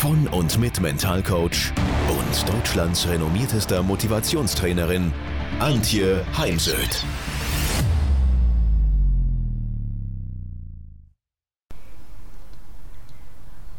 [0.00, 1.74] von und mit Mentalcoach
[2.08, 5.12] und Deutschlands renommiertester Motivationstrainerin
[5.58, 7.04] Antje Heimsöth.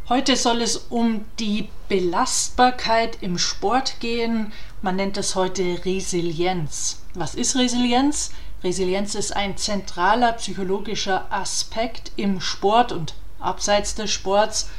[0.10, 4.54] Heute soll es um die Belastbarkeit im Sport gehen.
[4.84, 7.02] Man nennt es heute Resilienz.
[7.16, 8.30] Was ist Resilienz?
[8.64, 14.70] Resilienz ist ein zentraler psychologischer Aspekt im Sport und abseits des Sports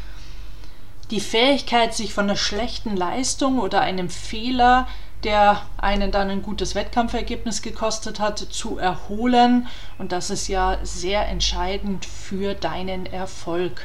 [1.12, 4.88] die Fähigkeit, sich von einer schlechten Leistung oder einem Fehler,
[5.24, 9.69] der einen dann ein gutes Wettkampfergebnis gekostet hat, zu erholen.
[9.98, 13.82] Und das ist ja sehr entscheidend für deinen Erfolg.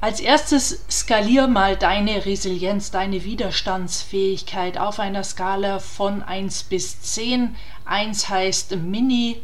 [0.00, 7.56] Als erstes skalier mal deine Resilienz, deine Widerstandsfähigkeit auf einer Skala von 1 bis 10.
[7.84, 9.42] 1 heißt mini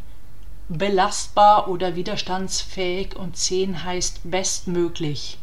[0.71, 5.39] belastbar oder widerstandsfähig und 10 heißt bestmöglich.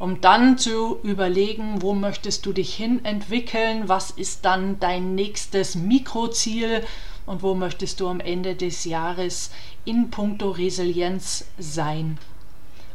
[0.00, 5.76] Um dann zu überlegen, wo möchtest du dich hin entwickeln, was ist dann dein nächstes
[5.76, 6.82] Mikroziel
[7.26, 9.50] und wo möchtest du am Ende des Jahres
[9.84, 12.18] in puncto Resilienz sein.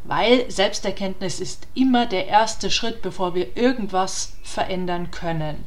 [0.04, 5.64] Weil Selbsterkenntnis ist immer der erste Schritt, bevor wir irgendwas verändern können.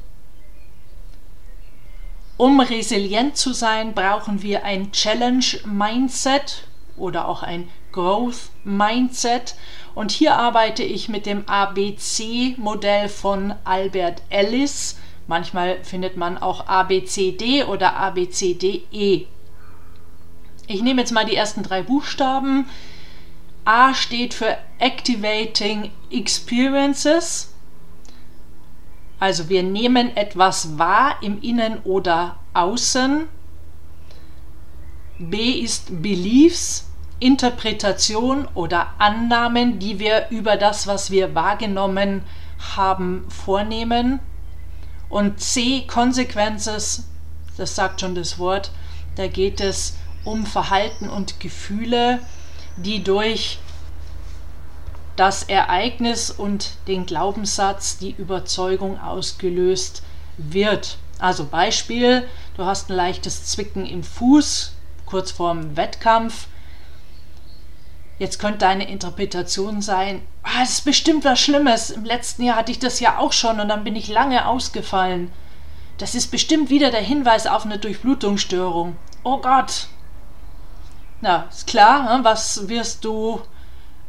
[2.41, 6.65] Um resilient zu sein, brauchen wir ein Challenge-Mindset
[6.97, 9.57] oder auch ein Growth-Mindset.
[9.95, 14.97] Und hier arbeite ich mit dem ABC-Modell von Albert Ellis.
[15.27, 19.27] Manchmal findet man auch ABCD oder ABCDE.
[20.67, 22.71] Ich nehme jetzt mal die ersten drei Buchstaben.
[23.67, 27.50] A steht für Activating Experiences.
[29.21, 33.29] Also wir nehmen etwas wahr im Innen oder Außen.
[35.19, 36.89] B ist Beliefs,
[37.19, 42.23] Interpretation oder Annahmen, die wir über das, was wir wahrgenommen
[42.75, 44.21] haben, vornehmen.
[45.11, 47.07] Und C, Consequences,
[47.59, 48.73] das sagt schon das Wort,
[49.17, 52.21] da geht es um Verhalten und Gefühle,
[52.77, 53.59] die durch
[55.17, 60.03] das Ereignis und den Glaubenssatz, die Überzeugung ausgelöst
[60.39, 60.97] wird.
[61.19, 62.27] Also Beispiel,
[62.57, 64.73] du hast ein leichtes Zwicken im Fuß
[65.11, 66.47] kurz vorm Wettkampf.
[68.19, 71.91] Jetzt könnte deine Interpretation sein, ah, das ist bestimmt was Schlimmes.
[71.91, 75.33] Im letzten Jahr hatte ich das ja auch schon und dann bin ich lange ausgefallen.
[75.99, 78.97] Das ist bestimmt wieder der Hinweis auf eine Durchblutungsstörung.
[79.23, 79.89] Oh Gott.
[81.21, 83.43] Na, ist klar, was wirst du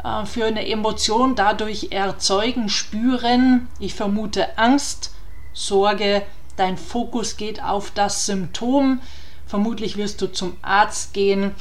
[0.03, 3.67] äh, für eine Emotion dadurch erzeugen, spüren.
[3.79, 5.13] Ich vermute Angst,
[5.53, 6.23] Sorge,
[6.56, 9.01] dein Fokus geht auf das Symptom.
[9.45, 11.56] Vermutlich wirst du zum Arzt gehen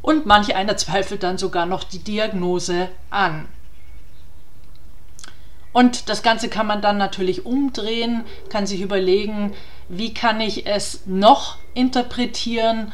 [0.00, 3.48] und manch einer zweifelt dann sogar noch die Diagnose an.
[5.72, 9.54] Und das Ganze kann man dann natürlich umdrehen, kann sich überlegen,
[9.88, 12.92] wie kann ich es noch interpretieren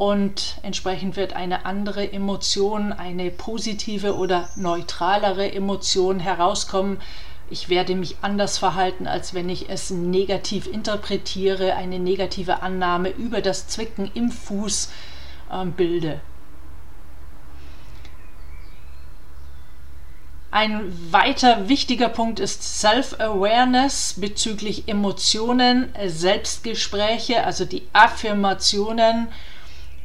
[0.00, 7.02] und entsprechend wird eine andere Emotion, eine positive oder neutralere Emotion herauskommen.
[7.50, 13.42] Ich werde mich anders verhalten, als wenn ich es negativ interpretiere, eine negative Annahme über
[13.42, 14.90] das Zwicken im Fuß
[15.52, 16.22] äh, bilde.
[20.50, 29.28] Ein weiter wichtiger Punkt ist Self-Awareness bezüglich Emotionen, Selbstgespräche, also die Affirmationen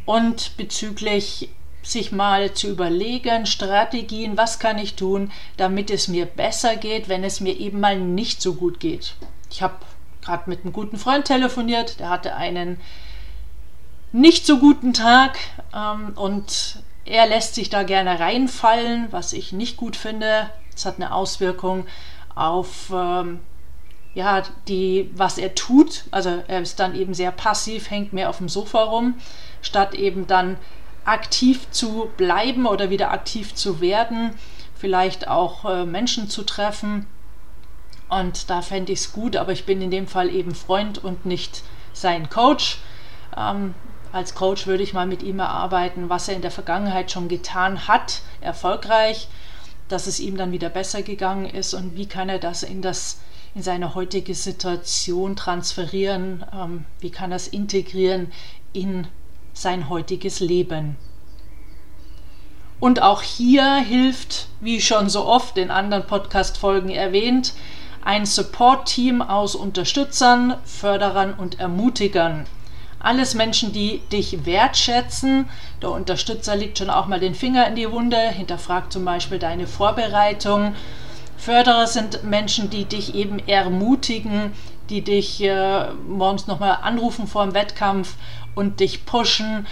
[0.05, 1.49] und bezüglich
[1.83, 7.23] sich mal zu überlegen, Strategien, was kann ich tun, damit es mir besser geht, wenn
[7.23, 9.15] es mir eben mal nicht so gut geht.
[9.51, 9.75] Ich habe
[10.21, 12.79] gerade mit einem guten Freund telefoniert, der hatte einen
[14.11, 15.37] nicht so guten Tag
[15.75, 20.49] ähm, und er lässt sich da gerne reinfallen, was ich nicht gut finde.
[20.75, 21.85] Es hat eine Auswirkung
[22.33, 23.41] auf ähm,
[24.15, 26.05] ja, die, was er tut.
[26.09, 29.15] Also er ist dann eben sehr passiv, hängt mehr auf dem Sofa rum
[29.65, 30.57] statt eben dann
[31.03, 34.31] aktiv zu bleiben oder wieder aktiv zu werden,
[34.75, 37.07] vielleicht auch äh, Menschen zu treffen.
[38.09, 41.25] Und da fände ich es gut, aber ich bin in dem Fall eben Freund und
[41.25, 41.63] nicht
[41.93, 42.79] sein Coach.
[43.35, 43.73] Ähm,
[44.11, 47.87] als Coach würde ich mal mit ihm erarbeiten, was er in der Vergangenheit schon getan
[47.87, 49.27] hat, erfolgreich,
[49.89, 53.19] dass es ihm dann wieder besser gegangen ist und wie kann er das in das
[53.55, 56.45] in seine heutige Situation transferieren?
[56.53, 58.31] Ähm, wie kann er es integrieren
[58.73, 59.07] in
[59.53, 60.97] sein heutiges Leben?
[62.81, 67.53] Und auch hier hilft, wie schon so oft in anderen Podcast-Folgen erwähnt,
[68.03, 72.45] ein Support-Team aus Unterstützern, Förderern und Ermutigern.
[72.99, 75.47] Alles Menschen, die dich wertschätzen.
[75.81, 79.67] Der Unterstützer legt schon auch mal den Finger in die Wunde, hinterfragt zum Beispiel deine
[79.67, 80.75] Vorbereitung.
[81.37, 84.53] Förderer sind Menschen, die dich eben ermutigen,
[84.89, 88.15] die dich äh, morgens nochmal anrufen vor dem Wettkampf
[88.55, 89.65] und dich pushen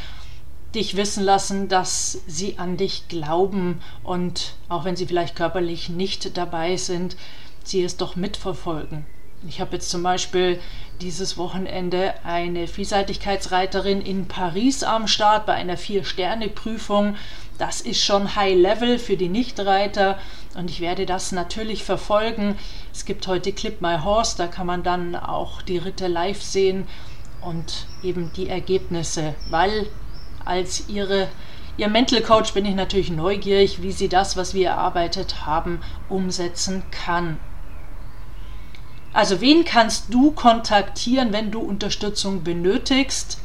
[0.73, 6.35] dich wissen lassen, dass sie an dich glauben und auch wenn sie vielleicht körperlich nicht
[6.37, 7.15] dabei sind,
[7.63, 9.05] sie es doch mitverfolgen.
[9.47, 10.59] Ich habe jetzt zum Beispiel
[11.01, 17.17] dieses Wochenende eine Vielseitigkeitsreiterin in Paris am Start bei einer Vier-Sterne-Prüfung.
[17.57, 20.17] Das ist schon High Level für die Nichtreiter
[20.55, 22.57] und ich werde das natürlich verfolgen.
[22.91, 26.87] Es gibt heute Clip My Horse, da kann man dann auch die Ritte live sehen
[27.41, 29.87] und eben die Ergebnisse, weil
[30.45, 31.27] als ihre,
[31.77, 36.83] ihr Mental Coach bin ich natürlich neugierig, wie sie das, was wir erarbeitet haben, umsetzen
[36.91, 37.39] kann.
[39.13, 43.39] Also wen kannst du kontaktieren, wenn du Unterstützung benötigst?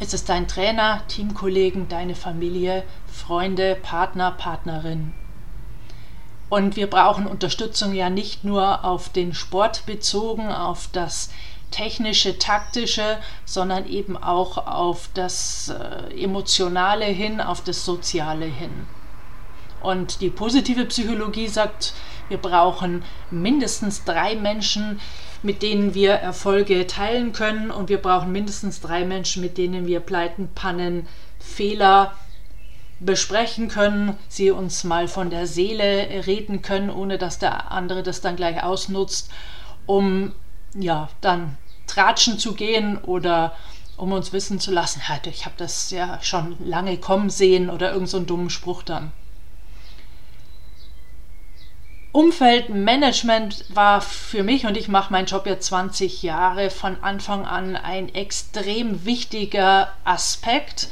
[0.00, 5.14] Ist es dein Trainer, Teamkollegen, deine Familie, Freunde, Partner, Partnerin?
[6.48, 11.30] Und wir brauchen Unterstützung ja nicht nur auf den Sport bezogen, auf das
[11.70, 18.86] technische, taktische, sondern eben auch auf das äh, Emotionale hin, auf das Soziale hin.
[19.82, 21.92] Und die positive Psychologie sagt,
[22.28, 25.00] wir brauchen mindestens drei Menschen,
[25.42, 30.00] mit denen wir Erfolge teilen können und wir brauchen mindestens drei Menschen, mit denen wir
[30.00, 31.06] Pleiten, Pannen,
[31.38, 32.14] Fehler
[33.00, 38.20] besprechen können, sie uns mal von der Seele reden können, ohne dass der andere das
[38.20, 39.30] dann gleich ausnutzt,
[39.84, 40.32] um
[40.74, 43.54] ja, dann tratschen zu gehen oder
[43.96, 47.92] um uns wissen zu lassen, halt, ich habe das ja schon lange kommen sehen oder
[47.92, 49.12] irgend so dummen Spruch dann.
[52.12, 57.76] Umfeldmanagement war für mich und ich mache meinen Job jetzt 20 Jahre von Anfang an
[57.76, 60.88] ein extrem wichtiger Aspekt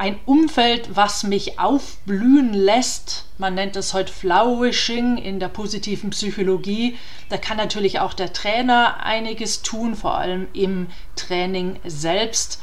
[0.00, 3.26] ein Umfeld, was mich aufblühen lässt.
[3.36, 6.96] Man nennt es heute Flourishing in der positiven Psychologie.
[7.28, 10.86] Da kann natürlich auch der Trainer einiges tun, vor allem im
[11.16, 12.62] Training selbst,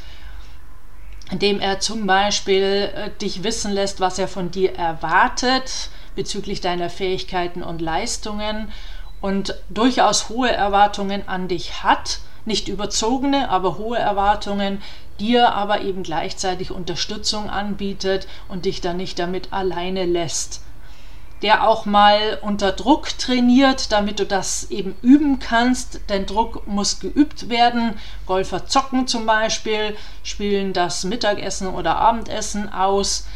[1.29, 6.89] indem er zum Beispiel äh, dich wissen lässt, was er von dir erwartet bezüglich deiner
[6.89, 8.71] Fähigkeiten und Leistungen
[9.21, 14.81] und durchaus hohe Erwartungen an dich hat nicht überzogene, aber hohe Erwartungen,
[15.19, 20.61] dir aber eben gleichzeitig Unterstützung anbietet und dich dann nicht damit alleine lässt.
[21.43, 26.99] Der auch mal unter Druck trainiert, damit du das eben üben kannst, denn Druck muss
[26.99, 27.93] geübt werden.
[28.25, 33.27] Golfer zocken zum Beispiel, spielen das Mittagessen oder Abendessen aus.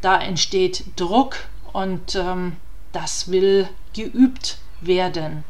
[0.00, 1.36] Da entsteht Druck
[1.72, 2.56] und ähm,
[2.92, 5.42] das will geübt werden.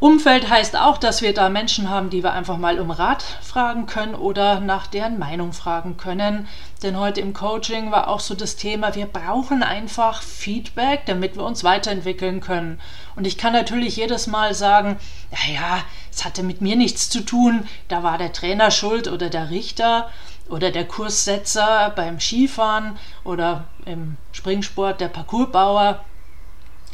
[0.00, 3.86] Umfeld heißt auch, dass wir da Menschen haben, die wir einfach mal um Rat fragen
[3.86, 6.46] können oder nach deren Meinung fragen können.
[6.84, 11.42] Denn heute im Coaching war auch so das Thema, wir brauchen einfach Feedback, damit wir
[11.42, 12.80] uns weiterentwickeln können.
[13.16, 14.98] Und ich kann natürlich jedes Mal sagen,
[15.32, 15.82] naja,
[16.12, 20.10] es hatte mit mir nichts zu tun, da war der Trainer schuld oder der Richter
[20.48, 26.04] oder der Kurssetzer beim Skifahren oder im Springsport der Parcoursbauer.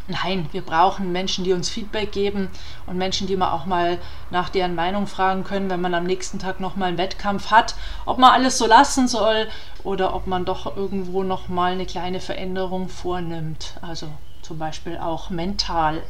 [0.07, 2.51] Nein, wir brauchen Menschen, die uns Feedback geben
[2.87, 3.99] und Menschen, die man auch mal
[4.31, 8.19] nach deren Meinung fragen können, wenn man am nächsten Tag nochmal einen Wettkampf hat, ob
[8.19, 9.49] man alles so lassen soll
[9.83, 13.79] oder ob man doch irgendwo nochmal eine kleine Veränderung vornimmt.
[13.81, 14.09] Also
[14.43, 16.03] zum Beispiel auch mental.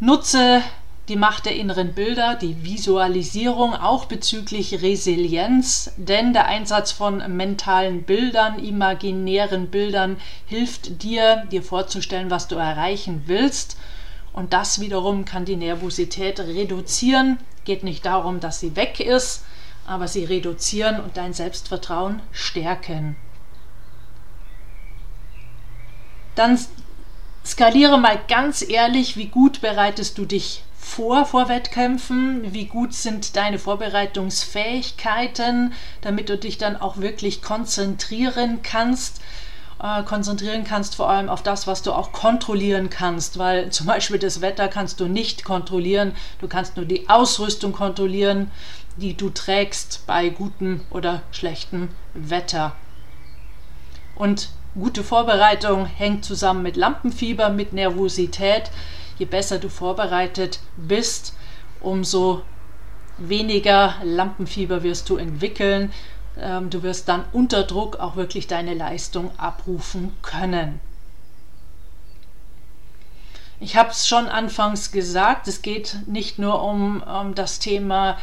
[0.00, 0.62] Nutze
[1.08, 8.02] die Macht der inneren Bilder, die Visualisierung auch bezüglich Resilienz, denn der Einsatz von mentalen
[8.02, 13.78] Bildern, imaginären Bildern hilft dir, dir vorzustellen, was du erreichen willst.
[14.34, 17.38] Und das wiederum kann die Nervosität reduzieren.
[17.64, 19.44] Geht nicht darum, dass sie weg ist,
[19.86, 23.16] aber sie reduzieren und dein Selbstvertrauen stärken.
[26.34, 26.58] Dann
[27.44, 32.54] skaliere mal ganz ehrlich, wie gut bereitest du dich vor, vor Wettkämpfen?
[32.54, 39.20] Wie gut sind deine Vorbereitungsfähigkeiten, damit du dich dann auch wirklich konzentrieren kannst?
[39.82, 44.18] Äh, konzentrieren kannst vor allem auf das, was du auch kontrollieren kannst, weil zum Beispiel
[44.18, 46.14] das Wetter kannst du nicht kontrollieren.
[46.40, 48.50] Du kannst nur die Ausrüstung kontrollieren,
[48.96, 52.72] die du trägst bei gutem oder schlechtem Wetter.
[54.16, 58.72] Und gute Vorbereitung hängt zusammen mit Lampenfieber, mit Nervosität.
[59.18, 61.34] Je besser du vorbereitet bist,
[61.80, 62.42] umso
[63.18, 65.92] weniger Lampenfieber wirst du entwickeln.
[66.40, 70.80] Ähm, du wirst dann unter Druck auch wirklich deine Leistung abrufen können.
[73.60, 78.16] Ich habe es schon anfangs gesagt, es geht nicht nur um, um das Thema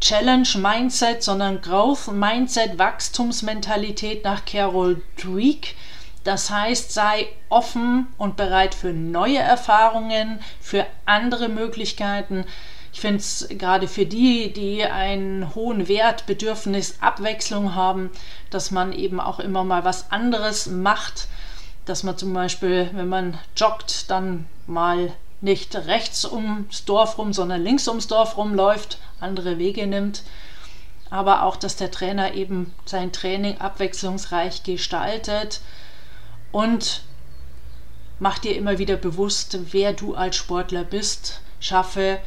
[0.00, 5.74] Challenge Mindset, sondern Growth Mindset, Wachstumsmentalität nach Carol Dweck.
[6.26, 12.44] Das heißt, sei offen und bereit für neue Erfahrungen, für andere Möglichkeiten.
[12.92, 18.10] Ich finde es gerade für die, die einen hohen Wert, Bedürfnis, Abwechslung haben,
[18.50, 21.28] dass man eben auch immer mal was anderes macht.
[21.84, 27.62] Dass man zum Beispiel, wenn man joggt, dann mal nicht rechts ums Dorf rum, sondern
[27.62, 30.24] links ums Dorf rumläuft, andere Wege nimmt.
[31.08, 35.60] Aber auch, dass der Trainer eben sein Training abwechslungsreich gestaltet
[36.56, 37.02] und
[38.18, 41.42] mach dir immer wieder bewusst, wer du als Sportler bist.
[41.60, 42.18] Schaffe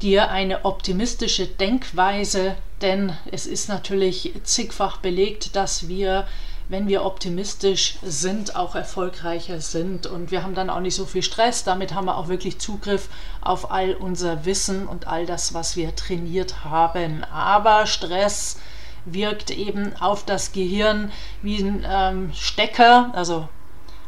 [0.00, 6.26] dir eine optimistische Denkweise, denn es ist natürlich zigfach belegt, dass wir
[6.68, 10.06] wenn wir optimistisch sind, auch erfolgreicher sind.
[10.06, 11.64] Und wir haben dann auch nicht so viel Stress.
[11.64, 13.08] Damit haben wir auch wirklich Zugriff
[13.42, 17.24] auf all unser Wissen und all das, was wir trainiert haben.
[17.24, 18.56] Aber Stress
[19.04, 23.48] wirkt eben auf das Gehirn wie ein ähm, Stecker, also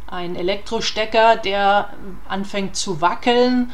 [0.07, 1.91] ein Elektrostecker, der
[2.29, 3.73] anfängt zu wackeln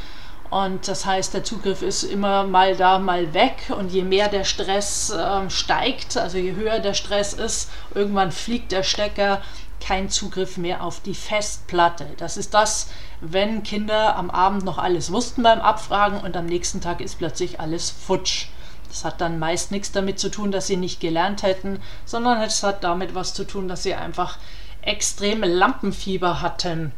[0.50, 3.72] und das heißt, der Zugriff ist immer mal da, mal weg.
[3.76, 8.72] Und je mehr der Stress äh, steigt, also je höher der Stress ist, irgendwann fliegt
[8.72, 9.40] der Stecker,
[9.80, 12.06] kein Zugriff mehr auf die Festplatte.
[12.18, 12.88] Das ist das,
[13.20, 17.60] wenn Kinder am Abend noch alles wussten beim Abfragen und am nächsten Tag ist plötzlich
[17.60, 18.48] alles futsch.
[18.90, 22.62] Das hat dann meist nichts damit zu tun, dass sie nicht gelernt hätten, sondern es
[22.62, 24.38] hat damit was zu tun, dass sie einfach
[24.82, 26.92] extreme Lampenfieber hatten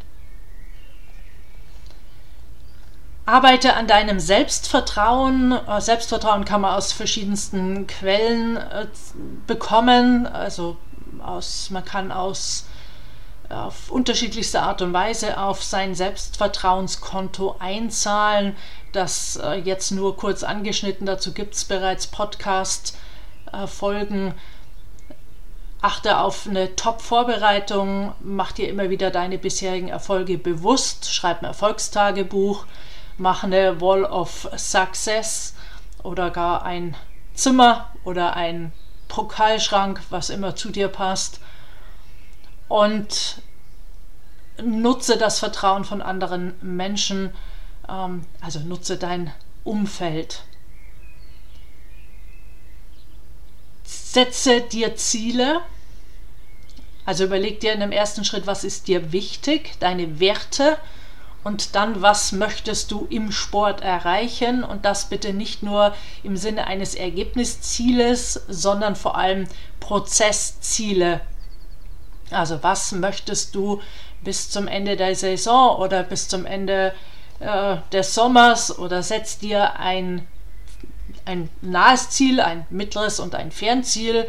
[3.24, 5.52] Arbeite an deinem Selbstvertrauen.
[5.52, 8.86] Äh, Selbstvertrauen kann man aus verschiedensten Quellen äh,
[9.46, 10.26] bekommen.
[10.26, 10.76] Also
[11.24, 12.66] aus, man kann aus
[13.48, 18.56] auf unterschiedlichste Art und Weise auf sein Selbstvertrauenskonto einzahlen.
[18.92, 21.06] Das äh, jetzt nur kurz angeschnitten.
[21.06, 24.34] Dazu gibt es bereits Podcast-Folgen.
[25.80, 28.12] Achte auf eine Top-Vorbereitung.
[28.20, 31.12] Mach dir immer wieder deine bisherigen Erfolge bewusst.
[31.12, 32.66] Schreib ein Erfolgstagebuch
[33.18, 35.54] mach eine Wall of Success
[36.02, 36.96] oder gar ein
[37.34, 38.72] Zimmer oder ein
[39.08, 41.40] Pokalschrank, was immer zu dir passt.
[42.68, 43.42] Und
[44.62, 47.32] nutze das Vertrauen von anderen Menschen,
[48.40, 49.32] also nutze dein
[49.64, 50.44] Umfeld.
[53.84, 55.60] Setze dir Ziele.
[57.04, 60.78] Also überleg dir in dem ersten Schritt, was ist dir wichtig, deine Werte
[61.44, 64.62] und dann, was möchtest du im Sport erreichen?
[64.62, 69.48] Und das bitte nicht nur im Sinne eines Ergebniszieles, sondern vor allem
[69.80, 71.20] Prozessziele.
[72.30, 73.82] Also was möchtest du
[74.22, 76.94] bis zum Ende der Saison oder bis zum Ende
[77.42, 80.26] äh, des Sommers oder setz dir ein,
[81.24, 84.28] ein nahes Ziel, ein mittleres und ein Fernziel.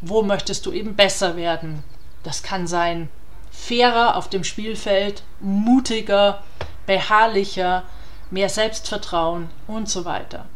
[0.00, 1.82] Wo möchtest du eben besser werden?
[2.22, 3.08] Das kann sein
[3.50, 6.42] fairer auf dem Spielfeld, mutiger,
[6.86, 7.84] beharrlicher,
[8.30, 10.46] mehr Selbstvertrauen und so weiter.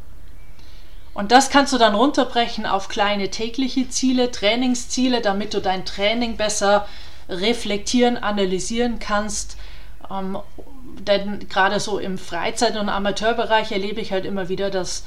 [1.12, 6.37] Und das kannst du dann runterbrechen auf kleine tägliche Ziele, Trainingsziele, damit du dein Training
[6.37, 6.87] besser
[7.29, 9.57] reflektieren, analysieren kannst.
[10.11, 10.38] Ähm,
[10.99, 15.04] denn gerade so im Freizeit- und Amateurbereich erlebe ich halt immer wieder, dass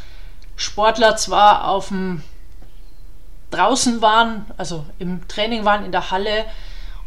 [0.55, 2.23] Sportler zwar auf dem
[3.51, 6.45] draußen waren, also im Training waren in der Halle,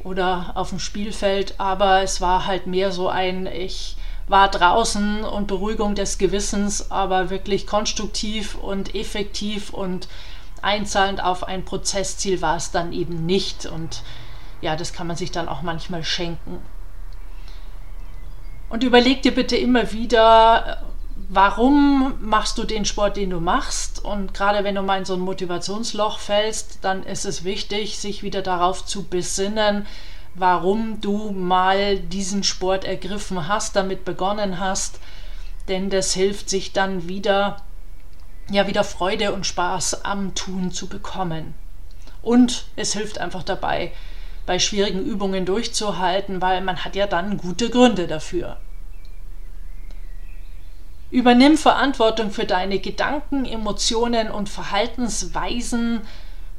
[0.07, 3.97] oder auf dem Spielfeld, aber es war halt mehr so ein, ich
[4.29, 10.09] war draußen und Beruhigung des Gewissens, aber wirklich konstruktiv und effektiv und
[10.63, 13.67] einzahlend auf ein Prozessziel war es dann eben nicht.
[13.67, 14.03] Und
[14.61, 16.61] ja, das kann man sich dann auch manchmal schenken.
[18.69, 20.83] Und überleg dir bitte immer wieder,
[21.29, 24.05] warum machst du den Sport, den du machst?
[24.05, 28.23] Und gerade wenn du mal in so ein Motivationsloch fällst, dann ist es wichtig, sich
[28.23, 29.87] wieder darauf zu besinnen,
[30.35, 35.01] warum du mal diesen Sport ergriffen hast, damit begonnen hast.
[35.69, 37.63] Denn das hilft sich dann wieder,
[38.51, 41.55] ja, wieder Freude und Spaß am Tun zu bekommen.
[42.23, 43.93] Und es hilft einfach dabei,
[44.47, 48.57] bei schwierigen Übungen durchzuhalten, weil man hat ja dann gute Gründe dafür.
[51.11, 56.03] Übernimm Verantwortung für deine Gedanken, Emotionen und Verhaltensweisen.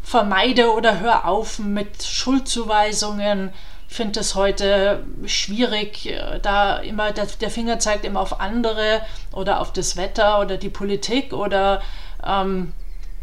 [0.02, 3.52] vermeide oder hör auf mit Schuldzuweisungen.
[3.90, 9.02] Finde es heute schwierig, da immer der, der, Finger zeigt immer auf andere
[9.34, 11.82] oder auf das Wetter oder die Politik oder
[12.26, 12.72] ähm,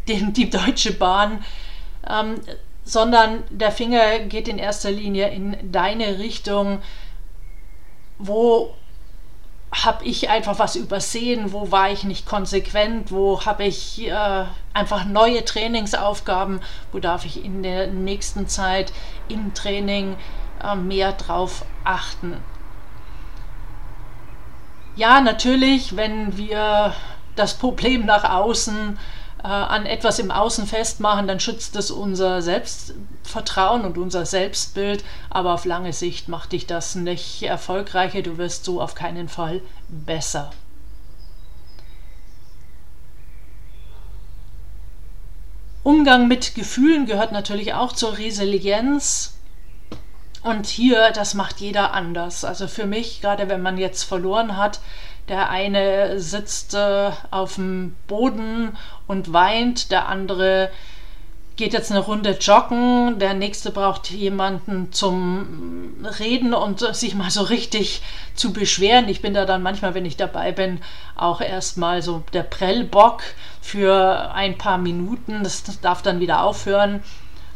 [0.07, 1.43] den, die Deutsche Bahn,
[2.07, 2.35] ähm,
[2.85, 6.79] sondern der Finger geht in erster Linie in deine Richtung.
[8.19, 8.73] Wo
[9.73, 15.03] habe ich einfach was übersehen, wo war ich nicht konsequent, wo habe ich äh, einfach
[15.03, 16.61] neue Trainingsaufgaben,
[16.91, 18.93] wo darf ich in der nächsten Zeit
[19.27, 20.15] im Training
[20.63, 22.37] äh, mehr drauf achten.
[24.95, 26.93] Ja, natürlich, wenn wir
[27.35, 33.85] das Problem nach außen äh, an etwas im Außen festmachen, dann schützt es unser Selbstvertrauen
[33.85, 38.81] und unser Selbstbild, aber auf lange Sicht macht dich das nicht erfolgreicher, du wirst so
[38.81, 40.51] auf keinen Fall besser.
[45.83, 49.35] Umgang mit Gefühlen gehört natürlich auch zur Resilienz.
[50.41, 52.43] Und hier, das macht jeder anders.
[52.43, 54.79] Also für mich, gerade wenn man jetzt verloren hat,
[55.29, 58.77] der eine sitzt äh, auf dem Boden
[59.07, 60.69] und weint, der andere
[61.55, 67.43] geht jetzt eine Runde joggen, der nächste braucht jemanden zum Reden und sich mal so
[67.43, 68.01] richtig
[68.35, 69.07] zu beschweren.
[69.07, 70.81] Ich bin da dann manchmal, wenn ich dabei bin,
[71.15, 73.23] auch erstmal so der Prellbock
[73.61, 75.43] für ein paar Minuten.
[75.43, 77.01] Das darf dann wieder aufhören.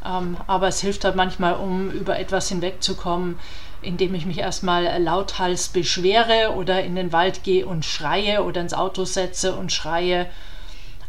[0.05, 3.37] Ähm, aber es hilft halt manchmal, um über etwas hinwegzukommen,
[3.81, 8.73] indem ich mich erstmal lauthals beschwere oder in den Wald gehe und schreie oder ins
[8.73, 10.27] Auto setze und schreie.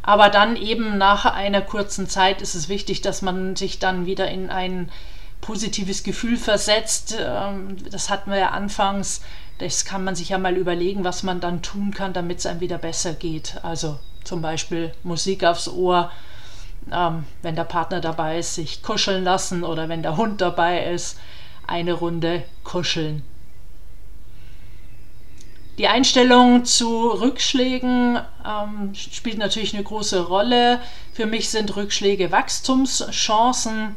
[0.03, 4.31] Aber dann eben nach einer kurzen Zeit ist es wichtig, dass man sich dann wieder
[4.31, 4.91] in ein
[5.41, 7.17] positives Gefühl versetzt.
[7.19, 9.21] Ähm, das hatten wir ja anfangs.
[9.59, 12.61] Das kann man sich ja mal überlegen, was man dann tun kann, damit es einem
[12.61, 13.59] wieder besser geht.
[13.63, 16.11] Also zum Beispiel Musik aufs Ohr,
[16.91, 21.19] ähm, wenn der Partner dabei ist, sich kuscheln lassen oder wenn der Hund dabei ist
[21.71, 23.23] eine Runde kuscheln.
[25.79, 30.81] Die Einstellung zu Rückschlägen ähm, spielt natürlich eine große Rolle.
[31.15, 33.97] Für mich sind Rückschläge Wachstumschancen.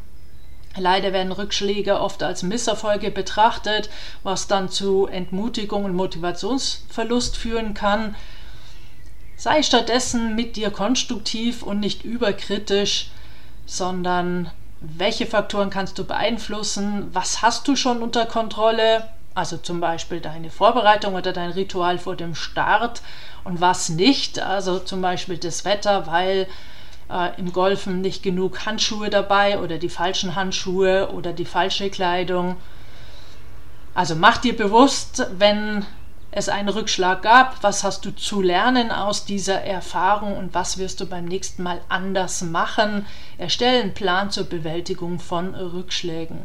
[0.77, 3.89] Leider werden Rückschläge oft als Misserfolge betrachtet,
[4.23, 8.15] was dann zu Entmutigung und Motivationsverlust führen kann.
[9.36, 13.09] Sei stattdessen mit dir konstruktiv und nicht überkritisch,
[13.65, 14.51] sondern
[14.84, 20.50] welche Faktoren kannst du beeinflussen, was hast du schon unter Kontrolle, also zum Beispiel deine
[20.50, 23.02] Vorbereitung oder dein Ritual vor dem Start
[23.46, 26.48] und was nicht, also zum Beispiel das Wetter, weil
[27.10, 32.58] äh, im Golfen nicht genug Handschuhe dabei oder die falschen Handschuhe oder die falsche Kleidung.
[33.96, 35.86] Also mach dir bewusst, wenn
[36.36, 41.00] es einen Rückschlag gab, was hast du zu lernen aus dieser Erfahrung und was wirst
[41.00, 43.06] du beim nächsten Mal anders machen.
[43.38, 46.39] Erstelle einen Plan zur Bewältigung von Rückschlägen.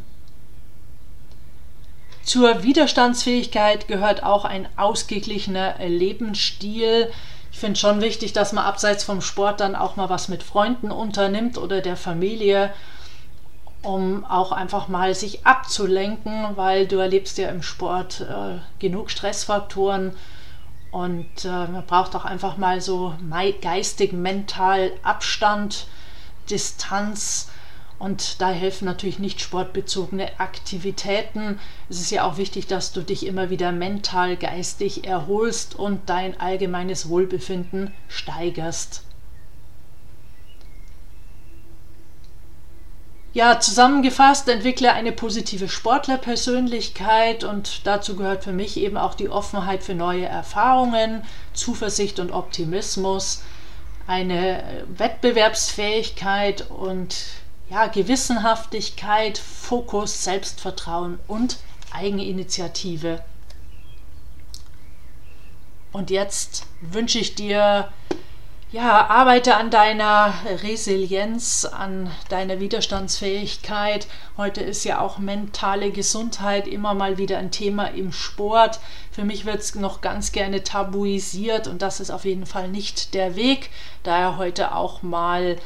[2.22, 7.10] Zur Widerstandsfähigkeit gehört auch ein ausgeglichener Lebensstil.
[7.50, 10.90] Ich finde schon wichtig, dass man abseits vom Sport dann auch mal was mit Freunden
[10.90, 12.74] unternimmt oder der Familie
[13.82, 20.12] um auch einfach mal sich abzulenken, weil du erlebst ja im Sport äh, genug Stressfaktoren
[20.90, 23.14] und äh, man braucht auch einfach mal so
[23.60, 25.86] geistig, mental Abstand,
[26.50, 27.50] Distanz
[27.98, 31.58] und da helfen natürlich nicht sportbezogene Aktivitäten.
[31.88, 36.40] Es ist ja auch wichtig, dass du dich immer wieder mental, geistig erholst und dein
[36.40, 39.02] allgemeines Wohlbefinden steigerst.
[43.34, 49.82] Ja, zusammengefasst, entwickle eine positive Sportlerpersönlichkeit und dazu gehört für mich eben auch die Offenheit
[49.82, 53.42] für neue Erfahrungen, Zuversicht und Optimismus,
[54.06, 57.16] eine Wettbewerbsfähigkeit und
[57.68, 61.58] ja, Gewissenhaftigkeit, Fokus, Selbstvertrauen und
[61.92, 63.22] Eigeninitiative.
[65.92, 67.90] Und jetzt wünsche ich dir
[68.70, 74.06] ja, arbeite an deiner Resilienz, an deiner Widerstandsfähigkeit.
[74.36, 78.78] Heute ist ja auch mentale Gesundheit immer mal wieder ein Thema im Sport.
[79.10, 83.14] Für mich wird es noch ganz gerne tabuisiert und das ist auf jeden Fall nicht
[83.14, 83.70] der Weg.
[84.02, 85.56] Daher heute auch mal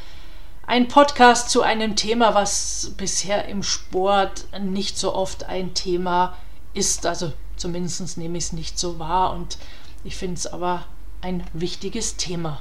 [0.69, 6.37] ein Podcast zu einem Thema, was bisher im Sport nicht so oft ein Thema
[6.73, 7.05] ist.
[7.05, 9.59] Also zumindest nehme ich es nicht so wahr und
[10.05, 10.85] ich finde es aber
[11.21, 12.61] ein wichtiges Thema.